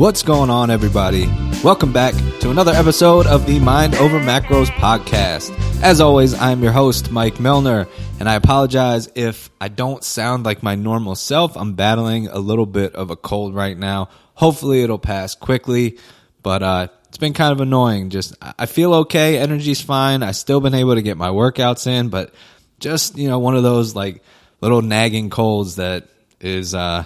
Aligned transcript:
What's 0.00 0.22
going 0.22 0.48
on, 0.48 0.70
everybody? 0.70 1.26
Welcome 1.62 1.92
back 1.92 2.14
to 2.40 2.50
another 2.50 2.72
episode 2.72 3.26
of 3.26 3.44
the 3.44 3.60
Mind 3.60 3.94
Over 3.96 4.18
Macros 4.18 4.68
podcast. 4.68 5.54
As 5.82 6.00
always, 6.00 6.32
I'm 6.32 6.62
your 6.62 6.72
host, 6.72 7.10
Mike 7.10 7.38
Milner, 7.38 7.86
and 8.18 8.26
I 8.26 8.36
apologize 8.36 9.10
if 9.14 9.50
I 9.60 9.68
don't 9.68 10.02
sound 10.02 10.46
like 10.46 10.62
my 10.62 10.74
normal 10.74 11.16
self. 11.16 11.54
I'm 11.54 11.74
battling 11.74 12.28
a 12.28 12.38
little 12.38 12.64
bit 12.64 12.94
of 12.94 13.10
a 13.10 13.16
cold 13.16 13.54
right 13.54 13.76
now. 13.76 14.08
Hopefully, 14.32 14.82
it'll 14.82 14.98
pass 14.98 15.34
quickly, 15.34 15.98
but 16.42 16.62
uh, 16.62 16.88
it's 17.08 17.18
been 17.18 17.34
kind 17.34 17.52
of 17.52 17.60
annoying. 17.60 18.08
Just, 18.08 18.34
I 18.40 18.64
feel 18.64 18.94
okay, 18.94 19.36
energy's 19.36 19.82
fine. 19.82 20.22
I've 20.22 20.36
still 20.36 20.60
been 20.62 20.72
able 20.72 20.94
to 20.94 21.02
get 21.02 21.18
my 21.18 21.28
workouts 21.28 21.86
in, 21.86 22.08
but 22.08 22.32
just, 22.78 23.18
you 23.18 23.28
know, 23.28 23.38
one 23.38 23.54
of 23.54 23.64
those 23.64 23.94
like 23.94 24.24
little 24.62 24.80
nagging 24.80 25.28
colds 25.28 25.76
that 25.76 26.08
is 26.40 26.74
uh, 26.74 27.04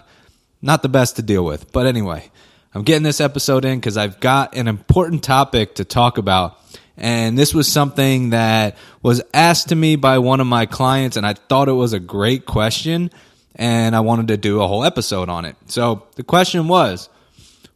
not 0.63 0.83
the 0.83 0.89
best 0.89 1.17
to 1.17 1.23
deal 1.23 1.45
with. 1.45 1.73
But 1.73 1.87
anyway, 1.87 2.31
I'm 2.77 2.83
getting 2.83 3.05
this 3.05 3.21
episode 3.21 3.65
in 3.65 3.79
because 3.79 3.97
I've 3.97 4.19
got 4.19 4.57
an 4.57 4.67
important 4.67 5.23
topic 5.23 5.77
to 5.77 5.85
talk 5.85 6.19
about. 6.19 6.59
And 6.97 7.39
this 7.39 7.55
was 7.55 7.71
something 7.71 8.31
that 8.31 8.77
was 9.01 9.23
asked 9.33 9.69
to 9.69 9.77
me 9.77 9.95
by 9.95 10.19
one 10.19 10.41
of 10.41 10.49
my 10.49 10.67
clients, 10.67 11.17
and 11.17 11.25
I 11.25 11.35
thought 11.35 11.69
it 11.69 11.73
was 11.73 11.93
a 11.93 12.01
great 12.01 12.47
question, 12.47 13.13
and 13.55 13.95
I 13.95 14.01
wanted 14.01 14.29
to 14.29 14.37
do 14.37 14.61
a 14.61 14.67
whole 14.67 14.85
episode 14.85 15.29
on 15.29 15.45
it. 15.45 15.55
So 15.67 16.09
the 16.17 16.25
question 16.25 16.67
was, 16.67 17.09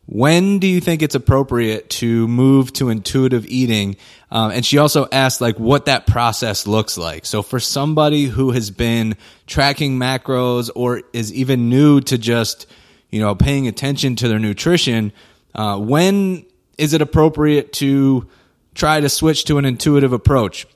when 0.07 0.59
do 0.59 0.67
you 0.67 0.81
think 0.81 1.03
it's 1.03 1.15
appropriate 1.15 1.91
to 1.91 2.27
move 2.27 2.73
to 2.75 2.89
intuitive 2.89 3.47
eating? 3.47 3.97
Um, 4.33 4.51
and 4.51 4.67
she 4.67 4.79
also 4.79 5.07
asked 5.13 5.41
like 5.41 5.61
what 5.61 5.87
that 5.87 6.09
process 6.09 6.67
looks 6.67 6.99
like. 6.99 7.25
So 7.25 7.43
for 7.43 7.61
somebody 7.61 8.25
who 8.25 8.51
has 8.51 8.73
been 8.73 9.17
tracking 9.47 9.99
macros 9.99 10.71
or 10.75 11.03
is 11.13 11.33
even 11.33 11.69
new 11.69 12.01
to 12.01 12.19
just 12.19 12.67
you 13.11 13.21
know 13.21 13.35
paying 13.35 13.69
attention 13.69 14.17
to 14.17 14.29
their 14.29 14.39
nutrition, 14.39 15.13
uh, 15.55 15.79
when 15.79 16.47
is 16.77 16.93
it 16.93 17.03
appropriate 17.03 17.73
to 17.75 18.29
try 18.75 19.01
to 19.01 19.09
switch 19.09 19.45
to 19.45 19.59
an 19.59 19.65
intuitive 19.65 20.13
approach? 20.13 20.67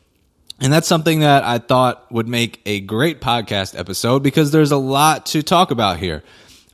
And 0.60 0.72
that's 0.72 0.86
something 0.86 1.20
that 1.20 1.42
I 1.42 1.58
thought 1.58 2.10
would 2.12 2.28
make 2.28 2.60
a 2.66 2.80
great 2.80 3.20
podcast 3.20 3.76
episode 3.78 4.22
because 4.22 4.52
there's 4.52 4.70
a 4.70 4.76
lot 4.76 5.26
to 5.26 5.42
talk 5.42 5.72
about 5.72 5.98
here. 5.98 6.22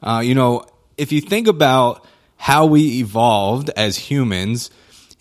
Uh, 0.02 0.20
you 0.22 0.34
know, 0.34 0.64
if 0.98 1.10
you 1.10 1.22
think 1.22 1.48
about 1.48 2.06
how 2.36 2.66
we 2.66 2.98
evolved 2.98 3.70
as 3.76 3.96
humans, 3.96 4.70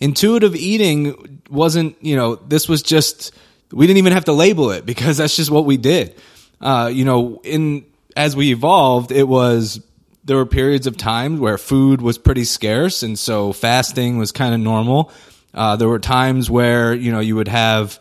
intuitive 0.00 0.54
eating 0.54 1.40
wasn't, 1.48 1.96
you 2.02 2.14
know, 2.14 2.36
this 2.36 2.68
was 2.68 2.82
just, 2.82 3.32
we 3.72 3.86
didn't 3.86 3.98
even 3.98 4.12
have 4.12 4.26
to 4.26 4.32
label 4.32 4.70
it 4.70 4.84
because 4.84 5.16
that's 5.16 5.34
just 5.34 5.50
what 5.50 5.64
we 5.64 5.78
did. 5.78 6.14
Uh, 6.60 6.90
you 6.92 7.04
know, 7.04 7.40
in, 7.44 7.86
as 8.16 8.36
we 8.36 8.50
evolved, 8.50 9.12
it 9.12 9.26
was, 9.26 9.80
there 10.28 10.36
were 10.36 10.46
periods 10.46 10.86
of 10.86 10.96
time 10.96 11.38
where 11.38 11.56
food 11.56 12.02
was 12.02 12.18
pretty 12.18 12.44
scarce 12.44 13.02
and 13.02 13.18
so 13.18 13.52
fasting 13.52 14.18
was 14.18 14.30
kind 14.30 14.54
of 14.54 14.60
normal. 14.60 15.10
Uh, 15.54 15.74
there 15.76 15.88
were 15.88 15.98
times 15.98 16.50
where, 16.50 16.92
you 16.92 17.10
know, 17.10 17.18
you 17.18 17.34
would 17.34 17.48
have 17.48 17.98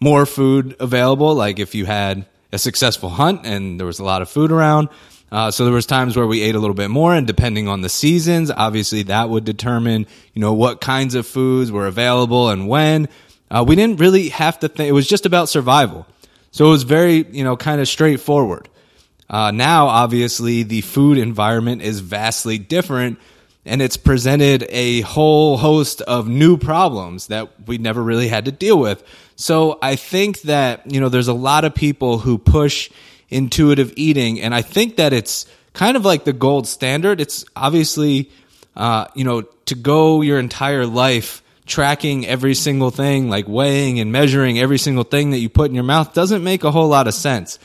more 0.00 0.24
food 0.24 0.74
available, 0.80 1.34
like 1.34 1.58
if 1.58 1.74
you 1.74 1.84
had 1.84 2.24
a 2.50 2.58
successful 2.58 3.10
hunt 3.10 3.42
and 3.44 3.78
there 3.78 3.86
was 3.86 3.98
a 3.98 4.04
lot 4.04 4.22
of 4.22 4.30
food 4.30 4.50
around. 4.50 4.88
Uh, 5.30 5.50
so 5.50 5.64
there 5.64 5.74
was 5.74 5.84
times 5.84 6.16
where 6.16 6.26
we 6.26 6.40
ate 6.40 6.54
a 6.54 6.58
little 6.58 6.74
bit 6.74 6.88
more, 6.88 7.14
and 7.14 7.26
depending 7.26 7.68
on 7.68 7.82
the 7.82 7.88
seasons, 7.90 8.50
obviously 8.50 9.02
that 9.02 9.28
would 9.28 9.44
determine, 9.44 10.06
you 10.32 10.40
know, 10.40 10.54
what 10.54 10.80
kinds 10.80 11.14
of 11.14 11.26
foods 11.26 11.70
were 11.70 11.86
available 11.86 12.48
and 12.48 12.68
when. 12.68 13.08
Uh, 13.50 13.64
we 13.66 13.76
didn't 13.76 14.00
really 14.00 14.28
have 14.30 14.58
to 14.60 14.68
think; 14.68 14.88
it 14.88 14.92
was 14.92 15.06
just 15.06 15.26
about 15.26 15.48
survival. 15.48 16.06
So 16.52 16.66
it 16.66 16.70
was 16.70 16.84
very, 16.84 17.26
you 17.32 17.44
know, 17.44 17.56
kind 17.56 17.80
of 17.80 17.88
straightforward. 17.88 18.68
Uh, 19.28 19.50
now, 19.50 19.86
obviously, 19.86 20.62
the 20.62 20.80
food 20.82 21.18
environment 21.18 21.82
is 21.82 22.00
vastly 22.00 22.58
different, 22.58 23.18
and 23.64 23.82
it's 23.82 23.96
presented 23.96 24.64
a 24.68 25.00
whole 25.00 25.56
host 25.56 26.00
of 26.02 26.28
new 26.28 26.56
problems 26.56 27.26
that 27.26 27.66
we 27.66 27.78
never 27.78 28.02
really 28.02 28.28
had 28.28 28.44
to 28.44 28.52
deal 28.52 28.78
with. 28.78 29.02
So 29.34 29.78
I 29.82 29.96
think 29.96 30.42
that 30.42 30.90
you 30.90 31.00
know, 31.00 31.08
there's 31.08 31.28
a 31.28 31.34
lot 31.34 31.64
of 31.64 31.74
people 31.74 32.18
who 32.18 32.38
push 32.38 32.90
intuitive 33.28 33.92
eating. 33.96 34.40
And 34.40 34.54
I 34.54 34.62
think 34.62 34.96
that 34.96 35.12
it's 35.12 35.46
kind 35.72 35.96
of 35.96 36.04
like 36.04 36.24
the 36.24 36.32
gold 36.32 36.66
standard. 36.66 37.20
It's 37.20 37.44
obviously, 37.54 38.30
uh, 38.74 39.06
you 39.14 39.24
know, 39.24 39.42
to 39.66 39.74
go 39.74 40.22
your 40.22 40.38
entire 40.38 40.86
life 40.86 41.42
tracking 41.66 42.26
every 42.26 42.54
single 42.54 42.90
thing, 42.90 43.28
like 43.28 43.48
weighing 43.48 43.98
and 43.98 44.12
measuring 44.12 44.58
every 44.58 44.78
single 44.78 45.04
thing 45.04 45.32
that 45.32 45.38
you 45.38 45.48
put 45.48 45.68
in 45.68 45.74
your 45.74 45.84
mouth 45.84 46.14
doesn't 46.14 46.44
make 46.44 46.64
a 46.64 46.70
whole 46.70 46.88
lot 46.88 47.08
of 47.08 47.14
sense. 47.14 47.58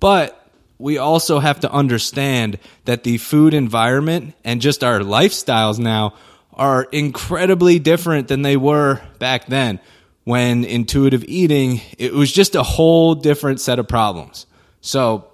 But 0.00 0.43
we 0.78 0.98
also 0.98 1.38
have 1.38 1.60
to 1.60 1.70
understand 1.70 2.58
that 2.84 3.04
the 3.04 3.18
food 3.18 3.54
environment 3.54 4.34
and 4.44 4.60
just 4.60 4.82
our 4.82 5.00
lifestyles 5.00 5.78
now 5.78 6.14
are 6.52 6.84
incredibly 6.92 7.78
different 7.78 8.28
than 8.28 8.42
they 8.42 8.56
were 8.56 9.00
back 9.18 9.46
then 9.46 9.80
when 10.24 10.64
intuitive 10.64 11.24
eating, 11.24 11.80
it 11.98 12.12
was 12.12 12.32
just 12.32 12.54
a 12.54 12.62
whole 12.62 13.14
different 13.14 13.60
set 13.60 13.78
of 13.78 13.86
problems. 13.86 14.46
So 14.80 15.28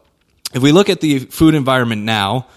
if 0.52 0.62
we 0.62 0.72
look 0.72 0.90
at 0.90 1.00
the 1.00 1.20
food 1.20 1.54
environment 1.54 2.02
now, 2.02 2.48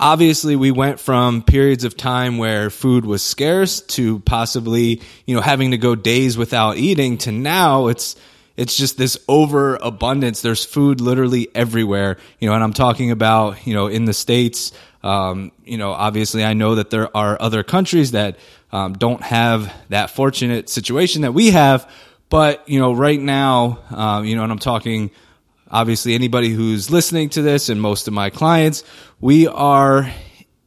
obviously 0.00 0.56
we 0.56 0.70
went 0.70 0.98
from 0.98 1.42
periods 1.42 1.84
of 1.84 1.96
time 1.96 2.38
where 2.38 2.70
food 2.70 3.04
was 3.04 3.22
scarce 3.22 3.82
to 3.82 4.20
possibly, 4.20 5.02
you 5.26 5.36
know, 5.36 5.42
having 5.42 5.72
to 5.72 5.78
go 5.78 5.94
days 5.94 6.38
without 6.38 6.78
eating 6.78 7.18
to 7.18 7.32
now 7.32 7.88
it's 7.88 8.16
it's 8.56 8.76
just 8.76 8.98
this 8.98 9.18
overabundance. 9.28 10.42
There's 10.42 10.64
food 10.64 11.00
literally 11.00 11.48
everywhere, 11.54 12.18
you 12.38 12.48
know, 12.48 12.54
and 12.54 12.62
I'm 12.62 12.72
talking 12.72 13.10
about, 13.10 13.66
you 13.66 13.74
know, 13.74 13.86
in 13.86 14.04
the 14.04 14.12
States, 14.12 14.72
um, 15.02 15.52
you 15.64 15.78
know, 15.78 15.92
obviously 15.92 16.44
I 16.44 16.54
know 16.54 16.76
that 16.76 16.90
there 16.90 17.14
are 17.16 17.40
other 17.40 17.62
countries 17.62 18.12
that 18.12 18.36
um, 18.70 18.94
don't 18.94 19.22
have 19.22 19.72
that 19.88 20.10
fortunate 20.10 20.68
situation 20.68 21.22
that 21.22 21.32
we 21.32 21.50
have, 21.50 21.90
but, 22.28 22.68
you 22.68 22.78
know, 22.78 22.92
right 22.92 23.20
now, 23.20 23.78
uh, 23.90 24.22
you 24.24 24.36
know, 24.36 24.42
and 24.42 24.52
I'm 24.52 24.58
talking 24.58 25.10
obviously 25.70 26.14
anybody 26.14 26.50
who's 26.50 26.90
listening 26.90 27.30
to 27.30 27.42
this 27.42 27.68
and 27.68 27.80
most 27.80 28.06
of 28.06 28.14
my 28.14 28.30
clients, 28.30 28.84
we 29.20 29.46
are 29.46 30.10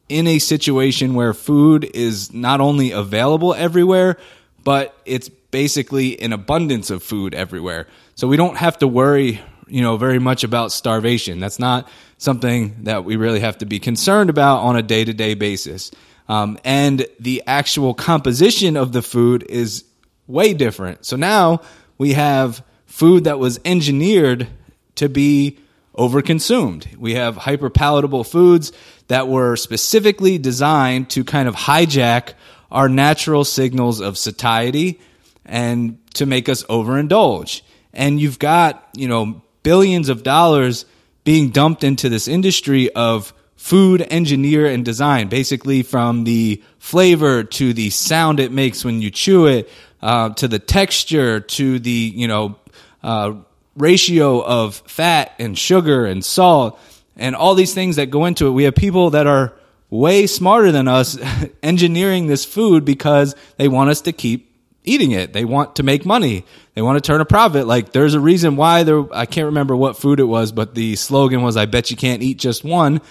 in 0.10 0.28
a 0.28 0.40
situation 0.40 1.14
where 1.14 1.34
food 1.34 1.84
is 1.94 2.34
not 2.34 2.62
only 2.62 2.92
available 2.92 3.54
everywhere, 3.54 4.18
but 4.64 4.96
it's 5.06 5.30
basically 5.56 6.20
an 6.20 6.34
abundance 6.34 6.90
of 6.90 7.02
food 7.02 7.34
everywhere. 7.34 7.88
So 8.16 8.28
we 8.28 8.36
don't 8.36 8.58
have 8.58 8.78
to 8.80 8.90
worry, 8.90 9.40
you 9.68 9.82
know, 9.82 9.96
very 9.96 10.20
much 10.20 10.44
about 10.44 10.74
starvation. 10.74 11.40
That's 11.40 11.60
not 11.60 11.88
something 12.18 12.84
that 12.84 13.06
we 13.06 13.16
really 13.16 13.40
have 13.40 13.60
to 13.60 13.66
be 13.66 13.80
concerned 13.80 14.30
about 14.30 14.64
on 14.64 14.76
a 14.76 14.82
day 14.82 15.06
to 15.06 15.14
day 15.14 15.34
basis. 15.34 15.92
Um, 16.28 16.60
and 16.66 17.08
the 17.22 17.42
actual 17.48 17.94
composition 17.94 18.76
of 18.76 18.92
the 18.92 19.02
food 19.02 19.44
is 19.44 19.86
way 20.28 20.54
different. 20.54 21.06
So 21.06 21.16
now 21.16 21.62
we 21.98 22.12
have 22.12 22.62
food 22.86 23.24
that 23.24 23.40
was 23.40 23.58
engineered 23.64 24.50
to 24.96 25.08
be 25.08 25.58
overconsumed. 25.98 26.98
We 26.98 27.14
have 27.14 27.38
hyperpalatable 27.38 28.28
foods 28.28 28.74
that 29.08 29.30
were 29.30 29.56
specifically 29.56 30.38
designed 30.38 31.12
to 31.12 31.24
kind 31.24 31.48
of 31.48 31.56
hijack 31.56 32.34
our 32.70 32.90
natural 32.90 33.46
signals 33.46 34.02
of 34.02 34.18
satiety 34.18 35.00
and 35.46 35.98
to 36.16 36.26
make 36.26 36.50
us 36.50 36.64
overindulge. 36.64 37.62
And 37.94 38.20
you've 38.20 38.40
got, 38.40 38.88
you 38.94 39.08
know, 39.08 39.42
billions 39.64 40.10
of 40.10 40.24
dollars 40.24 40.86
being 41.24 41.50
dumped 41.50 41.84
into 41.84 42.10
this 42.10 42.28
industry 42.28 42.94
of 42.94 43.34
food 43.56 44.06
engineer 44.10 44.68
and 44.68 44.86
design, 44.86 45.28
basically 45.28 45.82
from 45.82 46.24
the 46.24 46.62
flavor 46.78 47.44
to 47.44 47.74
the 47.74 47.90
sound 47.90 48.40
it 48.40 48.52
makes 48.52 48.86
when 48.86 49.02
you 49.02 49.10
chew 49.10 49.48
it, 49.48 49.70
uh, 50.02 50.30
to 50.30 50.48
the 50.48 50.60
texture, 50.60 51.40
to 51.40 51.80
the, 51.80 52.14
you 52.16 52.28
know, 52.28 52.56
uh, 53.02 53.34
ratio 53.76 54.44
of 54.44 54.76
fat 54.88 55.34
and 55.40 55.58
sugar 55.58 56.06
and 56.06 56.24
salt 56.24 56.80
and 57.16 57.36
all 57.36 57.56
these 57.56 57.74
things 57.74 57.96
that 57.96 58.08
go 58.08 58.26
into 58.26 58.48
it. 58.48 58.52
We 58.52 58.64
have 58.64 58.76
people 58.76 59.12
that 59.12 59.28
are 59.28 59.54
way 59.90 60.28
smarter 60.28 60.72
than 60.72 60.88
us 60.88 61.18
engineering 61.64 62.28
this 62.28 62.46
food 62.46 62.86
because 62.86 63.36
they 63.58 63.68
want 63.68 63.90
us 63.90 64.02
to 64.02 64.12
keep 64.12 64.55
eating 64.88 65.12
it. 65.12 65.34
They 65.34 65.46
want 65.46 65.78
to 65.78 65.84
make 65.84 66.06
money. 66.06 66.46
They 66.74 66.82
want 66.82 67.02
to 67.02 67.06
turn 67.06 67.22
a 67.22 67.26
profit. 67.26 67.68
Like 67.68 67.92
there's 67.92 68.14
a 68.14 68.20
reason 68.20 68.56
why 68.56 68.84
there, 68.84 69.06
I 69.14 69.26
can't 69.26 69.46
remember 69.46 69.76
what 69.76 69.98
food 69.98 70.20
it 70.20 70.26
was, 70.26 70.52
but 70.52 70.76
the 70.76 70.96
slogan 70.96 71.42
was, 71.42 71.58
I 71.58 71.66
bet 71.66 71.92
you 71.92 71.98
can't 71.98 72.22
eat 72.24 72.38
just 72.38 72.64
one. 72.64 73.02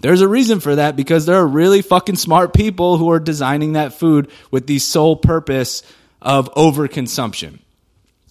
There's 0.00 0.22
a 0.22 0.28
reason 0.28 0.60
for 0.60 0.76
that 0.76 0.96
because 0.96 1.26
there 1.26 1.36
are 1.36 1.46
really 1.46 1.82
fucking 1.82 2.16
smart 2.16 2.54
people 2.54 2.96
who 2.96 3.10
are 3.10 3.20
designing 3.20 3.74
that 3.74 3.92
food 3.92 4.30
with 4.50 4.66
the 4.66 4.78
sole 4.78 5.16
purpose 5.16 5.82
of 6.22 6.52
overconsumption 6.54 7.58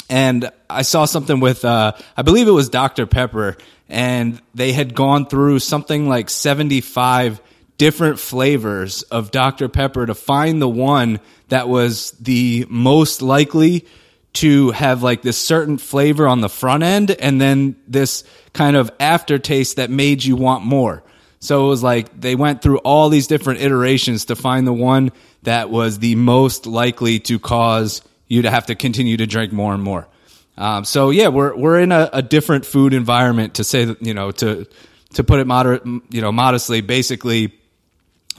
and 0.10 0.52
I 0.70 0.82
saw 0.82 1.06
something 1.06 1.40
with 1.40 1.64
uh, 1.64 1.94
I 2.18 2.24
believe 2.24 2.48
it 2.48 2.52
was 2.52 2.70
Dr 2.70 3.06
Pepper, 3.06 3.58
and 3.88 4.42
they 4.56 4.72
had 4.72 4.96
gone 4.96 5.28
through 5.28 5.60
something 5.60 6.10
like 6.10 6.30
seventy 6.30 6.82
five 6.82 7.40
different 7.80 8.20
flavors 8.20 9.02
of 9.04 9.32
Dr 9.32 9.70
Pepper 9.70 10.06
to 10.06 10.14
find 10.14 10.62
the 10.62 10.70
one 10.70 11.20
that 11.48 11.68
was 11.68 12.12
the 12.20 12.68
most 12.70 13.24
likely 13.24 13.88
to 14.34 14.70
have 14.72 15.02
like 15.02 15.24
this 15.24 15.38
certain 15.38 15.80
flavor 15.80 16.28
on 16.28 16.42
the 16.42 16.50
front 16.50 16.84
end 16.84 17.10
and 17.10 17.42
then 17.42 17.76
this 17.88 18.24
kind 18.54 18.76
of 18.76 18.92
aftertaste 19.00 19.78
that 19.78 19.90
made 19.90 20.24
you 20.24 20.36
want 20.36 20.64
more. 20.64 21.02
So 21.40 21.66
it 21.66 21.70
was 21.70 21.82
like 21.82 22.20
they 22.20 22.36
went 22.36 22.62
through 22.62 22.80
all 22.80 23.10
these 23.10 23.28
different 23.28 23.62
iterations 23.62 24.26
to 24.26 24.36
find 24.36 24.68
the 24.68 24.74
one 24.74 25.12
that 25.44 25.70
was 25.70 26.00
the 26.00 26.16
most 26.16 26.68
likely 26.68 27.20
to 27.22 27.40
cause 27.40 28.02
you 28.28 28.42
to 28.42 28.52
have 28.52 28.66
to 28.68 28.76
continue 28.76 29.18
to 29.18 29.26
drink 29.26 29.54
more 29.54 29.74
and 29.74 29.82
more. 29.82 30.08
Um, 30.58 30.84
so 30.84 31.10
yeah, 31.12 31.30
we're 31.30 31.56
we're 31.56 31.80
in 31.80 31.94
a, 31.94 32.10
a, 32.12 32.22
different 32.22 32.66
food 32.66 32.94
environment 32.94 33.54
to 33.56 33.64
say 33.64 33.86
that 33.86 34.02
you 34.02 34.14
know 34.14 34.32
to 34.32 34.68
to 35.14 35.24
put 35.24 35.40
it 35.40 35.48
moderate 35.48 35.86
you 35.86 36.20
know 36.20 36.34
modestly. 36.34 36.82
Basically, 36.82 37.54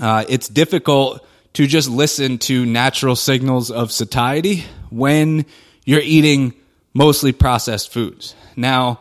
uh, 0.01 0.25
it's 0.29 0.49
difficult 0.49 1.27
to 1.53 1.67
just 1.67 1.89
listen 1.89 2.39
to 2.39 2.65
natural 2.65 3.17
signals 3.17 3.71
of 3.71 3.93
satiety 3.93 4.65
when 4.91 5.45
you're 5.85 6.01
eating 6.01 6.55
mostly 6.95 7.33
processed 7.33 7.93
foods. 7.93 8.35
Now, 8.57 9.01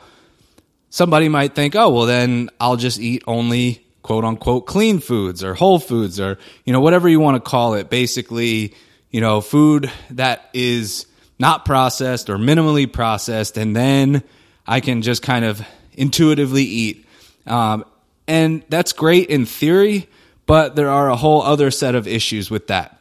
somebody 0.90 1.30
might 1.30 1.56
think, 1.56 1.76
oh 1.76 1.90
well, 1.90 2.06
then 2.06 2.50
I'll 2.60 2.78
just 2.78 3.00
eat 3.00 3.24
only 3.28 3.86
quote 4.02 4.26
unquote 4.26 4.66
clean 4.66 5.00
foods 5.00 5.44
or 5.44 5.54
whole 5.54 5.80
foods 5.80 6.20
or 6.20 6.38
you 6.66 6.74
know 6.74 6.80
whatever 6.80 7.08
you 7.08 7.20
want 7.20 7.36
to 7.36 7.50
call 7.50 7.76
it. 7.76 7.90
Basically, 7.90 8.74
you 9.12 9.22
know, 9.22 9.42
food 9.42 9.92
that 10.12 10.50
is 10.54 11.06
not 11.38 11.66
processed 11.66 12.30
or 12.30 12.38
minimally 12.38 12.92
processed, 12.92 13.58
and 13.58 13.76
then 13.76 14.24
I 14.68 14.82
can 14.82 15.02
just 15.02 15.22
kind 15.22 15.46
of 15.46 15.66
intuitively 15.94 16.64
eat. 16.64 17.06
Um, 17.46 17.86
and 18.28 18.64
that's 18.70 18.94
great 18.94 19.30
in 19.30 19.46
theory, 19.46 20.08
but 20.50 20.76
there 20.76 20.90
are 20.90 21.12
a 21.12 21.16
whole 21.16 21.44
other 21.44 21.70
set 21.70 21.94
of 21.94 22.08
issues 22.08 22.50
with 22.50 22.66
that. 22.68 22.96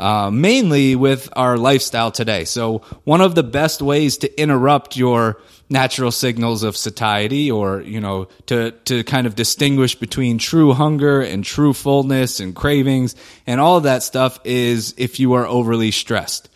Uh, 0.00 0.30
mainly 0.32 0.96
with 0.96 1.28
our 1.34 1.56
lifestyle 1.56 2.10
today. 2.10 2.44
So, 2.44 2.78
one 3.04 3.20
of 3.20 3.36
the 3.36 3.42
best 3.44 3.82
ways 3.82 4.18
to 4.18 4.40
interrupt 4.40 4.96
your 4.96 5.40
natural 5.68 6.10
signals 6.10 6.64
of 6.64 6.76
satiety 6.76 7.50
or, 7.50 7.82
you 7.82 8.00
know, 8.00 8.28
to, 8.46 8.72
to 8.86 9.04
kind 9.04 9.28
of 9.28 9.36
distinguish 9.36 9.94
between 9.94 10.38
true 10.38 10.72
hunger 10.72 11.20
and 11.20 11.44
true 11.44 11.72
fullness 11.72 12.40
and 12.40 12.54
cravings 12.54 13.14
and 13.46 13.60
all 13.60 13.76
of 13.76 13.84
that 13.84 14.02
stuff 14.02 14.40
is 14.44 14.94
if 14.96 15.20
you 15.20 15.34
are 15.34 15.46
overly 15.46 15.92
stressed. 15.92 16.48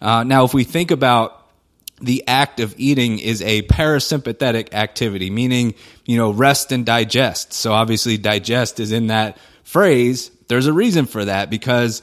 Uh, 0.00 0.22
now, 0.24 0.44
if 0.44 0.54
we 0.54 0.64
think 0.64 0.90
about 0.90 1.40
the 2.00 2.26
act 2.26 2.60
of 2.60 2.74
eating 2.78 3.18
is 3.18 3.42
a 3.42 3.62
parasympathetic 3.62 4.72
activity, 4.72 5.28
meaning, 5.30 5.74
you 6.06 6.16
know, 6.16 6.30
rest 6.30 6.72
and 6.72 6.86
digest. 6.86 7.52
So 7.52 7.72
obviously 7.72 8.16
digest 8.16 8.80
is 8.80 8.92
in 8.92 9.08
that 9.08 9.36
phrase. 9.70 10.30
There's 10.48 10.66
a 10.66 10.72
reason 10.72 11.06
for 11.06 11.24
that 11.24 11.48
because, 11.48 12.02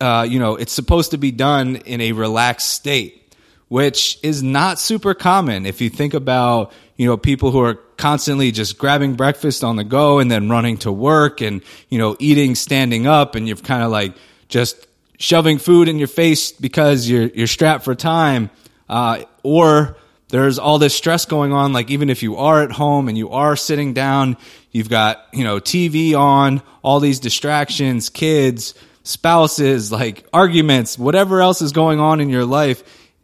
uh, 0.00 0.26
you 0.28 0.38
know, 0.38 0.56
it's 0.56 0.72
supposed 0.72 1.12
to 1.12 1.18
be 1.18 1.30
done 1.30 1.76
in 1.76 2.00
a 2.00 2.12
relaxed 2.12 2.68
state, 2.68 3.34
which 3.68 4.18
is 4.22 4.42
not 4.42 4.78
super 4.78 5.14
common. 5.14 5.64
If 5.64 5.80
you 5.80 5.88
think 5.88 6.12
about, 6.12 6.72
you 6.96 7.06
know, 7.06 7.16
people 7.16 7.50
who 7.50 7.62
are 7.62 7.74
constantly 7.96 8.52
just 8.52 8.78
grabbing 8.78 9.14
breakfast 9.14 9.64
on 9.64 9.76
the 9.76 9.84
go 9.84 10.18
and 10.18 10.30
then 10.30 10.50
running 10.50 10.76
to 10.78 10.92
work 10.92 11.40
and, 11.40 11.62
you 11.88 11.98
know, 11.98 12.14
eating 12.18 12.54
standing 12.54 13.06
up 13.06 13.34
and 13.34 13.48
you're 13.48 13.56
kind 13.56 13.82
of 13.82 13.90
like 13.90 14.14
just 14.48 14.86
shoving 15.18 15.58
food 15.58 15.88
in 15.88 15.98
your 15.98 16.08
face 16.08 16.52
because 16.52 17.08
you're 17.08 17.26
you're 17.28 17.46
strapped 17.46 17.84
for 17.84 17.94
time, 17.94 18.50
uh, 18.88 19.22
or 19.42 19.96
there's 20.28 20.58
all 20.58 20.78
this 20.78 20.94
stress 20.94 21.24
going 21.24 21.52
on. 21.52 21.72
Like 21.72 21.90
even 21.90 22.10
if 22.10 22.22
you 22.22 22.36
are 22.36 22.62
at 22.62 22.72
home 22.72 23.08
and 23.08 23.16
you 23.16 23.30
are 23.30 23.56
sitting 23.56 23.94
down, 23.94 24.36
you've 24.70 24.90
got 24.90 25.26
you 25.32 25.44
know 25.44 25.58
TV 25.58 26.14
on, 26.18 26.62
all 26.82 27.00
these 27.00 27.20
distractions, 27.20 28.10
kids, 28.10 28.74
spouses, 29.02 29.90
like 29.90 30.26
arguments, 30.32 30.98
whatever 30.98 31.40
else 31.40 31.62
is 31.62 31.72
going 31.72 32.00
on 32.00 32.20
in 32.20 32.28
your 32.28 32.44
life. 32.44 32.82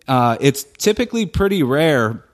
Uh, 0.08 0.36
it's 0.40 0.64
typically 0.64 1.26
pretty 1.26 1.62
rare 1.62 2.24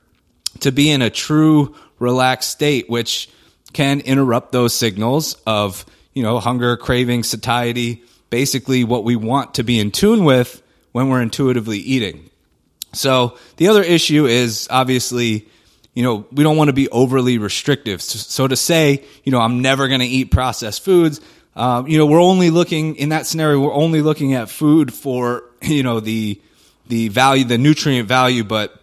to 0.60 0.72
be 0.72 0.90
in 0.90 1.02
a 1.02 1.10
true 1.10 1.74
relaxed 1.98 2.50
state, 2.50 2.88
which 2.88 3.28
can 3.72 4.00
interrupt 4.00 4.52
those 4.52 4.74
signals 4.74 5.36
of 5.46 5.84
you 6.14 6.22
know 6.22 6.38
hunger, 6.38 6.76
craving, 6.76 7.24
satiety, 7.24 8.04
basically 8.30 8.84
what 8.84 9.04
we 9.04 9.16
want 9.16 9.54
to 9.54 9.64
be 9.64 9.80
in 9.80 9.90
tune 9.90 10.24
with 10.24 10.62
when 10.92 11.08
we're 11.08 11.22
intuitively 11.22 11.78
eating. 11.78 12.29
So 12.92 13.38
the 13.56 13.68
other 13.68 13.82
issue 13.82 14.26
is 14.26 14.68
obviously, 14.70 15.48
you 15.94 16.02
know, 16.02 16.26
we 16.32 16.42
don't 16.42 16.56
want 16.56 16.68
to 16.68 16.74
be 16.74 16.88
overly 16.88 17.38
restrictive. 17.38 18.02
So 18.02 18.48
to 18.48 18.56
say, 18.56 19.04
you 19.24 19.32
know, 19.32 19.40
I'm 19.40 19.62
never 19.62 19.88
going 19.88 20.00
to 20.00 20.06
eat 20.06 20.30
processed 20.30 20.84
foods, 20.84 21.20
um, 21.56 21.88
you 21.88 21.98
know, 21.98 22.06
we're 22.06 22.22
only 22.22 22.50
looking 22.50 22.96
in 22.96 23.10
that 23.10 23.26
scenario. 23.26 23.60
We're 23.60 23.74
only 23.74 24.02
looking 24.02 24.34
at 24.34 24.48
food 24.48 24.92
for 24.94 25.44
you 25.62 25.82
know 25.82 26.00
the 26.00 26.40
the 26.88 27.08
value, 27.08 27.44
the 27.44 27.58
nutrient 27.58 28.08
value, 28.08 28.44
but 28.44 28.74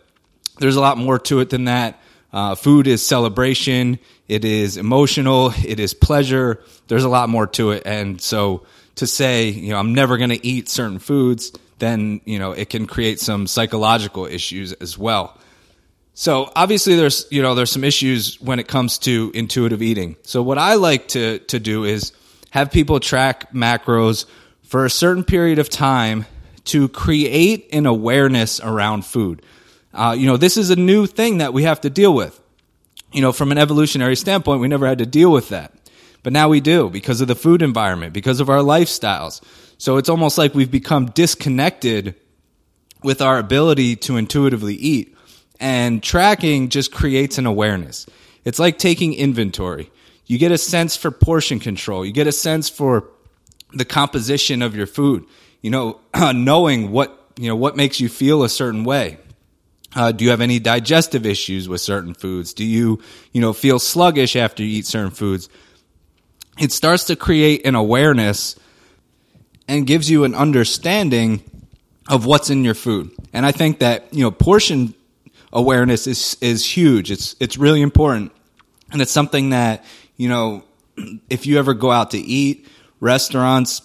there's 0.59 0.75
a 0.75 0.81
lot 0.81 0.97
more 0.97 1.19
to 1.19 1.39
it 1.39 1.49
than 1.49 1.65
that. 1.65 1.99
Uh, 2.31 2.55
food 2.55 2.87
is 2.87 3.05
celebration. 3.05 3.99
It 4.27 4.43
is 4.43 4.77
emotional. 4.77 5.53
It 5.65 5.79
is 5.79 5.93
pleasure. 5.93 6.61
There's 6.87 7.03
a 7.03 7.09
lot 7.09 7.29
more 7.29 7.47
to 7.47 7.71
it, 7.71 7.83
and 7.85 8.21
so 8.21 8.65
to 8.95 9.07
say, 9.07 9.49
you 9.49 9.69
know, 9.69 9.77
I'm 9.77 9.93
never 9.93 10.17
going 10.17 10.31
to 10.31 10.45
eat 10.45 10.69
certain 10.69 10.99
foods, 10.99 11.51
then, 11.79 12.21
you 12.25 12.39
know, 12.39 12.51
it 12.51 12.69
can 12.69 12.87
create 12.87 13.19
some 13.19 13.47
psychological 13.47 14.25
issues 14.25 14.73
as 14.73 14.97
well. 14.97 15.37
So 16.13 16.51
obviously 16.55 16.95
there's, 16.95 17.27
you 17.29 17.43
know, 17.43 17.53
there's 17.53 17.71
some 17.71 17.83
issues 17.83 18.41
when 18.41 18.57
it 18.57 18.67
comes 18.67 18.97
to 18.99 19.31
intuitive 19.35 19.83
eating. 19.83 20.15
So 20.23 20.41
what 20.41 20.57
I 20.57 20.73
like 20.73 21.09
to, 21.09 21.39
to 21.39 21.59
do 21.59 21.83
is 21.83 22.11
have 22.49 22.71
people 22.71 22.99
track 22.99 23.53
macros 23.53 24.25
for 24.63 24.85
a 24.85 24.89
certain 24.89 25.23
period 25.23 25.59
of 25.59 25.69
time 25.69 26.25
to 26.65 26.89
create 26.89 27.69
an 27.71 27.85
awareness 27.85 28.59
around 28.59 29.05
food. 29.05 29.43
Uh, 29.93 30.15
you 30.17 30.25
know, 30.25 30.37
this 30.37 30.57
is 30.57 30.69
a 30.69 30.75
new 30.75 31.05
thing 31.05 31.37
that 31.37 31.53
we 31.53 31.63
have 31.63 31.81
to 31.81 31.89
deal 31.89 32.13
with. 32.13 32.39
You 33.11 33.21
know, 33.21 33.31
from 33.31 33.51
an 33.51 33.57
evolutionary 33.57 34.15
standpoint, 34.15 34.59
we 34.59 34.67
never 34.67 34.87
had 34.87 34.97
to 34.97 35.05
deal 35.05 35.31
with 35.31 35.49
that. 35.49 35.73
But 36.23 36.33
now 36.33 36.49
we 36.49 36.59
do 36.59 36.89
because 36.89 37.21
of 37.21 37.27
the 37.27 37.35
food 37.35 37.61
environment, 37.61 38.11
because 38.11 38.39
of 38.39 38.49
our 38.49 38.59
lifestyles. 38.59 39.41
So 39.77 39.97
it's 39.97 40.09
almost 40.09 40.37
like 40.37 40.53
we've 40.53 40.71
become 40.71 41.07
disconnected 41.07 42.15
with 43.03 43.21
our 43.21 43.37
ability 43.37 43.95
to 43.97 44.17
intuitively 44.17 44.75
eat. 44.75 45.15
And 45.59 46.01
tracking 46.01 46.69
just 46.69 46.91
creates 46.91 47.37
an 47.37 47.45
awareness. 47.45 48.05
It's 48.43 48.59
like 48.59 48.77
taking 48.77 49.13
inventory. 49.13 49.91
You 50.25 50.37
get 50.37 50.51
a 50.51 50.57
sense 50.57 50.95
for 50.95 51.11
portion 51.11 51.59
control. 51.59 52.05
You 52.05 52.11
get 52.11 52.27
a 52.27 52.31
sense 52.31 52.69
for 52.69 53.09
the 53.73 53.85
composition 53.85 54.61
of 54.61 54.75
your 54.75 54.87
food. 54.87 55.25
You 55.61 55.71
know, 55.71 55.99
knowing 56.33 56.91
what, 56.91 57.31
you 57.37 57.47
know, 57.47 57.55
what 57.55 57.75
makes 57.75 57.99
you 57.99 58.09
feel 58.09 58.43
a 58.43 58.49
certain 58.49 58.83
way. 58.83 59.17
Uh, 59.95 60.11
do 60.11 60.25
you 60.25 60.31
have 60.31 60.41
any 60.41 60.59
digestive 60.59 61.25
issues 61.25 61.69
with 61.69 61.81
certain 61.81 62.13
foods? 62.13 62.53
Do 62.53 62.65
you, 62.65 63.01
you 63.31 63.41
know, 63.41 63.53
feel 63.53 63.79
sluggish 63.79 64.35
after 64.35 64.63
you 64.63 64.79
eat 64.79 64.85
certain 64.85 65.11
foods? 65.11 65.49
it 66.59 66.71
starts 66.71 67.05
to 67.05 67.15
create 67.15 67.65
an 67.65 67.75
awareness 67.75 68.55
and 69.67 69.85
gives 69.85 70.09
you 70.09 70.23
an 70.23 70.33
understanding 70.33 71.43
of 72.07 72.25
what's 72.25 72.49
in 72.49 72.63
your 72.63 72.73
food. 72.73 73.11
And 73.33 73.45
I 73.45 73.51
think 73.51 73.79
that, 73.79 74.13
you 74.13 74.23
know, 74.23 74.31
portion 74.31 74.93
awareness 75.51 76.07
is 76.07 76.37
is 76.41 76.65
huge. 76.65 77.11
It's 77.11 77.35
it's 77.39 77.57
really 77.57 77.81
important. 77.81 78.31
And 78.91 79.01
it's 79.01 79.11
something 79.11 79.49
that, 79.49 79.83
you 80.15 80.29
know, 80.29 80.63
if 81.29 81.45
you 81.45 81.59
ever 81.59 81.73
go 81.73 81.91
out 81.91 82.11
to 82.11 82.17
eat, 82.17 82.67
restaurants 82.99 83.81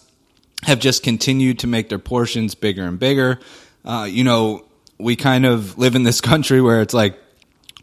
have 0.65 0.79
just 0.79 1.03
continued 1.03 1.59
to 1.61 1.67
make 1.67 1.89
their 1.89 1.99
portions 1.99 2.55
bigger 2.55 2.85
and 2.85 2.99
bigger. 2.99 3.41
Uh, 3.85 4.07
you 4.09 4.23
know, 4.23 4.65
we 4.99 5.17
kind 5.17 5.45
of 5.45 5.77
live 5.77 5.97
in 5.97 6.05
this 6.05 6.21
country 6.33 6.61
where 6.61 6.81
it's 6.81 6.95
like 6.95 7.19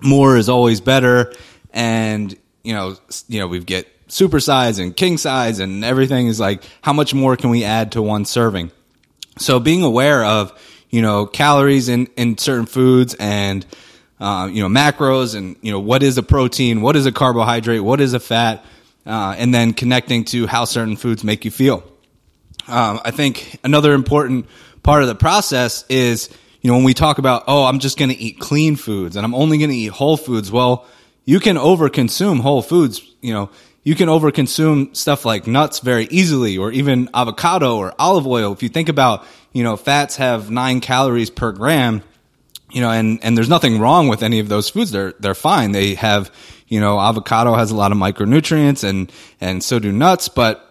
more 0.01 0.37
is 0.37 0.47
always 0.47 0.79
better 0.79 1.33
and 1.73 2.37
you 2.63 2.73
know, 2.73 2.95
you 3.27 3.39
know, 3.39 3.47
we 3.47 3.59
get 3.59 3.87
super 4.09 4.39
size 4.39 4.79
and 4.79 4.95
king 4.95 5.17
size 5.17 5.59
and 5.59 5.85
everything 5.85 6.27
is 6.27 6.39
like 6.39 6.63
how 6.81 6.93
much 6.93 7.13
more 7.13 7.37
can 7.37 7.49
we 7.49 7.63
add 7.63 7.93
to 7.93 8.01
one 8.01 8.25
serving? 8.25 8.71
So 9.37 9.59
being 9.59 9.83
aware 9.83 10.23
of 10.25 10.53
you 10.89 11.01
know 11.01 11.25
calories 11.25 11.89
in 11.89 12.07
in 12.17 12.37
certain 12.37 12.65
foods 12.65 13.15
and 13.19 13.65
uh, 14.19 14.49
you 14.51 14.61
know 14.61 14.69
macros 14.69 15.35
and 15.35 15.55
you 15.61 15.71
know 15.71 15.79
what 15.79 16.03
is 16.03 16.17
a 16.17 16.23
protein 16.23 16.81
what 16.81 16.95
is 16.95 17.05
a 17.05 17.11
carbohydrate 17.11 17.81
what 17.81 18.01
is 18.01 18.13
a 18.13 18.19
fat 18.19 18.65
uh, 19.05 19.35
and 19.37 19.53
then 19.53 19.73
connecting 19.73 20.25
to 20.25 20.45
how 20.45 20.65
certain 20.65 20.95
foods 20.95 21.23
make 21.23 21.45
you 21.45 21.51
feel. 21.51 21.83
Um, 22.67 22.99
i 23.03 23.11
think 23.11 23.59
another 23.63 23.93
important 23.93 24.45
part 24.83 25.01
of 25.01 25.07
the 25.07 25.15
process 25.15 25.85
is 25.89 26.29
you 26.61 26.69
know 26.69 26.75
when 26.75 26.83
we 26.83 26.93
talk 26.93 27.17
about 27.17 27.45
oh 27.47 27.65
i'm 27.65 27.79
just 27.79 27.97
going 27.97 28.09
to 28.09 28.17
eat 28.17 28.39
clean 28.39 28.75
foods 28.75 29.15
and 29.15 29.25
i'm 29.25 29.33
only 29.33 29.57
going 29.57 29.71
to 29.71 29.75
eat 29.75 29.91
whole 29.91 30.17
foods 30.17 30.51
well 30.51 30.85
you 31.25 31.39
can 31.39 31.55
overconsume 31.55 32.39
whole 32.41 32.61
foods 32.61 33.01
you 33.21 33.33
know 33.33 33.49
you 33.83 33.95
can 33.95 34.09
overconsume 34.09 34.95
stuff 34.95 35.25
like 35.25 35.47
nuts 35.47 35.79
very 35.79 36.05
easily 36.05 36.57
or 36.57 36.71
even 36.71 37.09
avocado 37.13 37.77
or 37.77 37.93
olive 37.97 38.27
oil. 38.27 38.51
If 38.51 38.61
you 38.61 38.69
think 38.69 38.89
about, 38.89 39.25
you 39.53 39.63
know, 39.63 39.77
fats 39.77 40.17
have 40.17 40.51
nine 40.51 40.81
calories 40.81 41.29
per 41.29 41.51
gram, 41.51 42.03
you 42.71 42.81
know, 42.81 42.91
and, 42.91 43.19
and 43.23 43.37
there's 43.37 43.49
nothing 43.49 43.79
wrong 43.79 44.07
with 44.07 44.21
any 44.21 44.39
of 44.39 44.49
those 44.49 44.69
foods. 44.69 44.91
They're, 44.91 45.13
they're 45.19 45.33
fine. 45.33 45.71
They 45.71 45.95
have, 45.95 46.31
you 46.67 46.79
know, 46.79 46.99
avocado 46.99 47.55
has 47.55 47.71
a 47.71 47.75
lot 47.75 47.91
of 47.91 47.97
micronutrients 47.97 48.87
and, 48.87 49.11
and 49.41 49.63
so 49.63 49.79
do 49.79 49.91
nuts. 49.91 50.29
But 50.29 50.65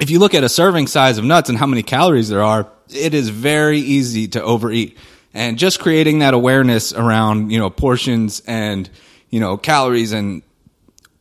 if 0.00 0.10
you 0.10 0.18
look 0.18 0.34
at 0.34 0.44
a 0.44 0.48
serving 0.48 0.88
size 0.88 1.18
of 1.18 1.24
nuts 1.24 1.48
and 1.48 1.56
how 1.56 1.66
many 1.66 1.82
calories 1.82 2.28
there 2.28 2.42
are, 2.42 2.68
it 2.90 3.14
is 3.14 3.28
very 3.28 3.78
easy 3.78 4.28
to 4.28 4.42
overeat. 4.42 4.98
And 5.32 5.56
just 5.58 5.80
creating 5.80 6.18
that 6.18 6.34
awareness 6.34 6.92
around, 6.92 7.50
you 7.50 7.58
know, 7.58 7.70
portions 7.70 8.42
and, 8.46 8.88
you 9.30 9.40
know, 9.40 9.56
calories 9.56 10.12
and 10.12 10.42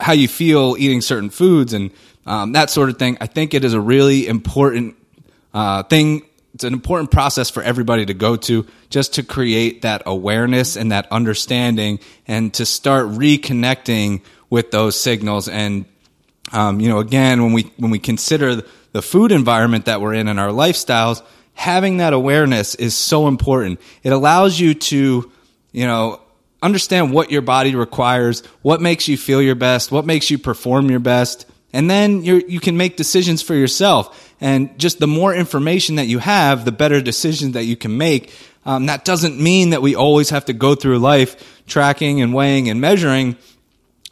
how 0.03 0.11
you 0.11 0.27
feel 0.27 0.75
eating 0.77 1.01
certain 1.01 1.29
foods 1.29 1.73
and 1.73 1.89
um, 2.25 2.51
that 2.51 2.69
sort 2.69 2.89
of 2.89 2.99
thing. 2.99 3.17
I 3.21 3.27
think 3.27 3.53
it 3.53 3.63
is 3.63 3.73
a 3.73 3.79
really 3.79 4.27
important 4.27 4.95
uh, 5.53 5.83
thing. 5.83 6.23
It's 6.53 6.63
an 6.63 6.73
important 6.73 7.09
process 7.09 7.49
for 7.49 7.63
everybody 7.63 8.05
to 8.05 8.13
go 8.13 8.35
to 8.35 8.67
just 8.89 9.15
to 9.15 9.23
create 9.23 9.81
that 9.83 10.03
awareness 10.05 10.75
and 10.75 10.91
that 10.91 11.11
understanding 11.11 11.99
and 12.27 12.53
to 12.55 12.65
start 12.65 13.07
reconnecting 13.07 14.21
with 14.49 14.71
those 14.71 14.99
signals. 14.99 15.47
And, 15.47 15.85
um, 16.51 16.79
you 16.79 16.89
know, 16.89 16.99
again, 16.99 17.41
when 17.41 17.53
we, 17.53 17.71
when 17.77 17.89
we 17.89 17.97
consider 17.97 18.61
the 18.91 19.01
food 19.01 19.31
environment 19.31 19.85
that 19.85 20.01
we're 20.01 20.13
in 20.13 20.27
and 20.27 20.39
our 20.39 20.49
lifestyles, 20.49 21.23
having 21.53 21.97
that 21.97 22.13
awareness 22.13 22.75
is 22.75 22.95
so 22.95 23.27
important. 23.27 23.79
It 24.03 24.11
allows 24.11 24.59
you 24.59 24.73
to, 24.73 25.31
you 25.71 25.87
know, 25.87 26.21
understand 26.63 27.11
what 27.11 27.29
your 27.29 27.41
body 27.41 27.75
requires, 27.75 28.41
what 28.61 28.81
makes 28.81 29.07
you 29.07 29.17
feel 29.17 29.41
your 29.41 29.55
best, 29.55 29.91
what 29.91 30.05
makes 30.05 30.31
you 30.31 30.39
perform 30.39 30.89
your 30.89 30.99
best, 30.99 31.45
and 31.73 31.89
then 31.89 32.23
you 32.23 32.43
you 32.47 32.59
can 32.59 32.77
make 32.77 32.95
decisions 32.95 33.41
for 33.41 33.53
yourself. 33.53 34.33
And 34.39 34.77
just 34.79 34.99
the 34.99 35.07
more 35.07 35.33
information 35.33 35.95
that 35.95 36.07
you 36.07 36.19
have, 36.19 36.65
the 36.65 36.71
better 36.71 37.01
decisions 37.01 37.53
that 37.53 37.65
you 37.65 37.75
can 37.75 37.97
make. 37.97 38.33
Um, 38.65 38.85
that 38.85 39.03
doesn't 39.03 39.39
mean 39.39 39.71
that 39.71 39.81
we 39.81 39.95
always 39.95 40.29
have 40.29 40.45
to 40.45 40.53
go 40.53 40.73
through 40.75 40.99
life 40.99 41.61
tracking 41.67 42.21
and 42.21 42.33
weighing 42.33 42.69
and 42.69 42.79
measuring, 42.79 43.37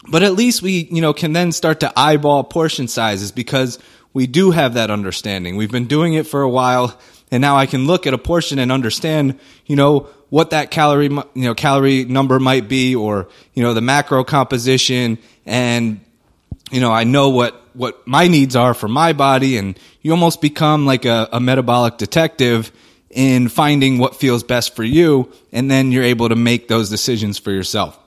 but 0.09 0.23
at 0.23 0.33
least 0.33 0.61
we 0.61 0.87
you 0.91 1.01
know 1.01 1.13
can 1.13 1.33
then 1.33 1.51
start 1.51 1.79
to 1.79 1.93
eyeball 1.97 2.43
portion 2.43 2.87
sizes 2.87 3.31
because 3.31 3.79
we 4.13 4.27
do 4.27 4.51
have 4.51 4.73
that 4.73 4.91
understanding. 4.91 5.55
We've 5.55 5.71
been 5.71 5.87
doing 5.87 6.13
it 6.13 6.27
for 6.27 6.41
a 6.41 6.49
while, 6.49 6.99
and 7.31 7.41
now 7.41 7.55
I 7.55 7.65
can 7.65 7.87
look 7.87 8.05
at 8.05 8.13
a 8.13 8.17
portion 8.17 8.59
and 8.59 8.71
understand, 8.71 9.39
you 9.65 9.77
know, 9.77 10.09
what 10.29 10.49
that 10.49 10.69
calorie, 10.69 11.07
you 11.07 11.29
know, 11.35 11.55
calorie 11.55 12.03
number 12.03 12.39
might 12.39 12.67
be 12.67 12.93
or, 12.93 13.29
you 13.53 13.63
know, 13.63 13.73
the 13.73 13.81
macro 13.81 14.23
composition. 14.25 15.17
And, 15.45 16.01
you 16.71 16.81
know, 16.81 16.91
I 16.91 17.05
know 17.05 17.29
what, 17.29 17.55
what 17.73 18.05
my 18.05 18.27
needs 18.27 18.55
are 18.55 18.73
for 18.73 18.89
my 18.89 19.13
body. 19.13 19.57
And 19.57 19.79
you 20.01 20.11
almost 20.11 20.41
become 20.41 20.85
like 20.85 21.05
a, 21.05 21.29
a 21.31 21.39
metabolic 21.39 21.97
detective 21.97 22.71
in 23.09 23.47
finding 23.47 23.97
what 23.97 24.15
feels 24.15 24.43
best 24.43 24.75
for 24.75 24.83
you. 24.83 25.31
And 25.53 25.71
then 25.71 25.91
you're 25.91 26.03
able 26.03 26.29
to 26.29 26.35
make 26.35 26.67
those 26.67 26.89
decisions 26.89 27.37
for 27.37 27.51
yourself. 27.51 27.97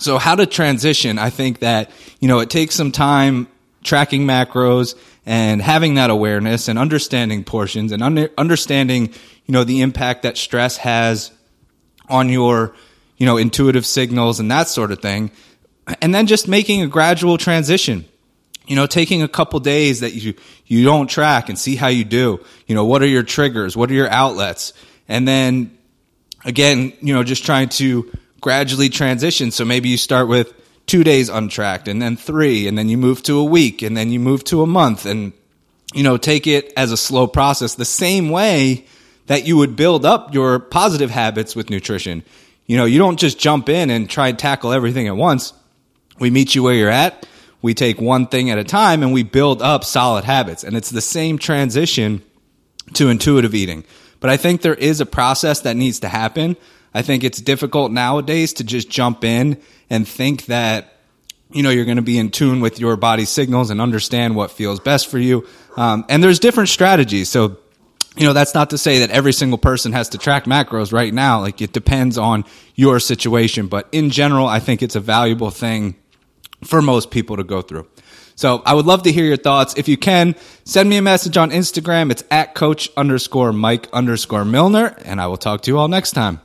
So 0.00 0.18
how 0.18 0.36
to 0.36 0.46
transition? 0.46 1.18
I 1.18 1.30
think 1.30 1.60
that, 1.60 1.90
you 2.20 2.28
know, 2.28 2.38
it 2.38 2.50
takes 2.50 2.74
some 2.74 2.92
time 2.92 3.48
tracking 3.82 4.26
macros 4.26 4.96
and 5.26 5.60
having 5.60 5.94
that 5.94 6.10
awareness 6.10 6.68
and 6.68 6.78
understanding 6.78 7.44
portions 7.44 7.92
and 7.92 8.02
under, 8.02 8.30
understanding, 8.38 9.08
you 9.46 9.52
know, 9.52 9.64
the 9.64 9.80
impact 9.80 10.22
that 10.22 10.36
stress 10.36 10.78
has 10.78 11.30
on 12.08 12.28
your, 12.28 12.74
you 13.16 13.26
know, 13.26 13.36
intuitive 13.36 13.84
signals 13.84 14.40
and 14.40 14.50
that 14.50 14.68
sort 14.68 14.90
of 14.90 15.00
thing. 15.00 15.30
And 16.00 16.14
then 16.14 16.26
just 16.26 16.48
making 16.48 16.82
a 16.82 16.86
gradual 16.86 17.38
transition. 17.38 18.04
You 18.66 18.76
know, 18.76 18.86
taking 18.86 19.22
a 19.22 19.28
couple 19.28 19.58
days 19.60 20.00
that 20.00 20.12
you, 20.12 20.34
you 20.66 20.84
don't 20.84 21.06
track 21.06 21.48
and 21.48 21.58
see 21.58 21.74
how 21.74 21.88
you 21.88 22.04
do. 22.04 22.44
You 22.66 22.74
know, 22.74 22.84
what 22.84 23.00
are 23.00 23.06
your 23.06 23.22
triggers? 23.22 23.74
What 23.74 23.90
are 23.90 23.94
your 23.94 24.10
outlets? 24.10 24.74
And 25.08 25.26
then 25.26 25.78
again, 26.44 26.92
you 27.00 27.14
know, 27.14 27.22
just 27.22 27.46
trying 27.46 27.70
to 27.70 28.12
gradually 28.42 28.90
transition. 28.90 29.50
So 29.52 29.64
maybe 29.64 29.88
you 29.88 29.96
start 29.96 30.28
with 30.28 30.52
two 30.88 31.04
days 31.04 31.28
untracked 31.28 31.86
and 31.86 32.02
then 32.02 32.16
three 32.16 32.66
and 32.66 32.76
then 32.76 32.88
you 32.88 32.98
move 32.98 33.22
to 33.22 33.38
a 33.38 33.44
week 33.44 33.82
and 33.82 33.96
then 33.96 34.10
you 34.10 34.18
move 34.18 34.42
to 34.42 34.62
a 34.62 34.66
month 34.66 35.06
and, 35.06 35.32
you 35.94 36.02
know, 36.02 36.16
take 36.16 36.48
it 36.48 36.72
as 36.76 36.90
a 36.90 36.96
slow 36.96 37.28
process 37.28 37.76
the 37.76 37.84
same 37.84 38.30
way 38.30 38.84
that 39.26 39.46
you 39.46 39.56
would 39.58 39.76
build 39.76 40.04
up 40.04 40.34
your 40.34 40.58
positive 40.58 41.10
habits 41.10 41.54
with 41.54 41.70
nutrition. 41.70 42.24
You 42.66 42.76
know, 42.76 42.86
you 42.86 42.98
don't 42.98 43.18
just 43.18 43.38
jump 43.38 43.68
in 43.68 43.90
and 43.90 44.10
try 44.10 44.28
and 44.28 44.38
tackle 44.38 44.72
everything 44.72 45.06
at 45.06 45.16
once. 45.16 45.52
We 46.18 46.30
meet 46.30 46.54
you 46.54 46.62
where 46.62 46.74
you're 46.74 46.90
at. 46.90 47.26
We 47.60 47.74
take 47.74 48.00
one 48.00 48.26
thing 48.26 48.50
at 48.50 48.58
a 48.58 48.64
time 48.64 49.02
and 49.02 49.12
we 49.12 49.22
build 49.22 49.62
up 49.62 49.84
solid 49.84 50.24
habits. 50.24 50.64
And 50.64 50.76
it's 50.76 50.90
the 50.90 51.00
same 51.00 51.38
transition 51.38 52.22
to 52.94 53.08
intuitive 53.08 53.54
eating. 53.54 53.84
But 54.20 54.30
I 54.30 54.36
think 54.36 54.62
there 54.62 54.74
is 54.74 55.00
a 55.00 55.06
process 55.06 55.60
that 55.60 55.76
needs 55.76 56.00
to 56.00 56.08
happen. 56.08 56.56
I 56.94 57.02
think 57.02 57.24
it's 57.24 57.40
difficult 57.40 57.92
nowadays 57.92 58.54
to 58.54 58.64
just 58.64 58.90
jump 58.90 59.24
in 59.24 59.60
and 59.90 60.06
think 60.06 60.46
that 60.46 60.94
you 61.50 61.62
know 61.62 61.70
you're 61.70 61.84
going 61.84 61.96
to 61.96 62.02
be 62.02 62.18
in 62.18 62.30
tune 62.30 62.60
with 62.60 62.78
your 62.78 62.96
body 62.96 63.24
signals 63.24 63.70
and 63.70 63.80
understand 63.80 64.36
what 64.36 64.50
feels 64.50 64.80
best 64.80 65.08
for 65.08 65.18
you. 65.18 65.46
Um, 65.76 66.04
and 66.08 66.22
there's 66.22 66.38
different 66.38 66.68
strategies. 66.68 67.28
So 67.28 67.58
you 68.18 68.26
know, 68.26 68.32
that's 68.32 68.54
not 68.54 68.70
to 68.70 68.78
say 68.78 69.00
that 69.00 69.10
every 69.10 69.32
single 69.32 69.58
person 69.58 69.92
has 69.92 70.08
to 70.10 70.18
track 70.18 70.44
macros 70.44 70.92
right 70.92 71.14
now. 71.14 71.40
Like 71.40 71.62
it 71.62 71.72
depends 71.72 72.18
on 72.18 72.44
your 72.74 72.98
situation. 72.98 73.68
But 73.68 73.88
in 73.92 74.10
general, 74.10 74.46
I 74.46 74.58
think 74.58 74.82
it's 74.82 74.96
a 74.96 75.00
valuable 75.00 75.50
thing 75.50 75.94
for 76.64 76.82
most 76.82 77.10
people 77.12 77.36
to 77.36 77.44
go 77.44 77.62
through. 77.62 77.86
So 78.34 78.62
I 78.64 78.74
would 78.74 78.86
love 78.86 79.04
to 79.04 79.12
hear 79.12 79.24
your 79.24 79.36
thoughts. 79.36 79.74
If 79.76 79.88
you 79.88 79.96
can, 79.96 80.34
send 80.64 80.88
me 80.88 80.96
a 80.96 81.02
message 81.02 81.36
on 81.36 81.50
Instagram. 81.50 82.10
It's 82.10 82.24
at 82.30 82.54
coach 82.54 82.88
underscore 82.96 83.52
Mike 83.52 83.88
underscore 83.92 84.44
Milner, 84.44 84.96
and 85.04 85.20
I 85.20 85.26
will 85.26 85.36
talk 85.36 85.62
to 85.62 85.70
you 85.70 85.78
all 85.78 85.88
next 85.88 86.12
time. 86.12 86.40